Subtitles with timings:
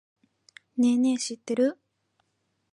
[0.77, 1.77] ねぇねぇ、知ってる？